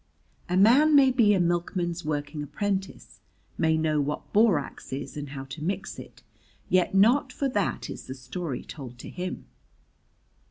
[0.49, 3.19] A man may be a Milkman's Working Apprentice,
[3.55, 6.23] may know what borax is and how to mix it,
[6.69, 9.45] yet not for that is the story told to him.